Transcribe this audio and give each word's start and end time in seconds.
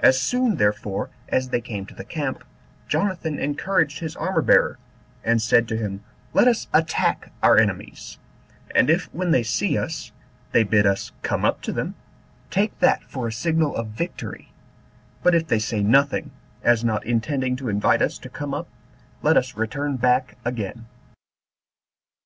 As 0.00 0.20
soon, 0.20 0.56
therefore, 0.56 1.08
as 1.30 1.48
they 1.48 1.62
came 1.62 1.86
to 1.86 1.94
the 1.94 2.04
camp, 2.04 2.44
Jonathan 2.88 3.38
encouraged 3.38 4.00
his 4.00 4.14
armor 4.14 4.42
bearer, 4.42 4.76
and 5.24 5.40
said 5.40 5.66
to 5.68 5.78
him, 5.78 6.04
"Let 6.34 6.46
us 6.46 6.68
attack 6.74 7.32
our 7.42 7.56
enemies; 7.56 8.18
and 8.74 8.90
if, 8.90 9.04
when 9.14 9.30
they 9.30 9.42
see 9.42 9.78
us, 9.78 10.12
they 10.52 10.62
bid 10.62 10.84
us 10.84 11.12
come 11.22 11.46
up 11.46 11.62
to 11.62 11.72
them, 11.72 11.94
take 12.50 12.78
that 12.80 13.02
for 13.04 13.28
a 13.28 13.32
signal 13.32 13.74
of 13.74 13.86
victory; 13.88 14.52
but 15.22 15.34
if 15.34 15.46
they 15.46 15.58
say 15.58 15.82
nothing, 15.82 16.32
as 16.62 16.84
not 16.84 17.06
intending 17.06 17.56
to 17.56 17.70
invite 17.70 18.02
us 18.02 18.18
to 18.18 18.28
come 18.28 18.52
up, 18.52 18.68
let 19.22 19.38
us 19.38 19.56
return 19.56 19.96
back 19.96 20.36
again." 20.44 20.84